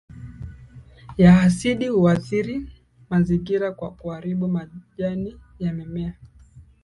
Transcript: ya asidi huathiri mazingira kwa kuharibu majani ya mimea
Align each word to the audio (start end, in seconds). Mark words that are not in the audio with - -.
ya 1.17 1.41
asidi 1.41 1.87
huathiri 1.87 2.65
mazingira 3.09 3.71
kwa 3.71 3.91
kuharibu 3.91 4.47
majani 4.47 5.39
ya 5.59 5.73
mimea 5.73 6.13